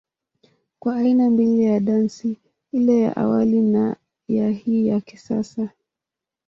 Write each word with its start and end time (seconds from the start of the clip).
Kuna 0.79 0.95
aina 0.95 1.29
mbili 1.29 1.63
ya 1.63 1.79
dansi 1.79 2.27
hii, 2.27 2.37
ile 2.71 2.99
ya 2.99 3.15
awali 3.17 3.61
na 3.61 3.95
ya 4.27 4.49
hii 4.49 4.87
ya 4.87 5.01
kisasa. 5.01 5.69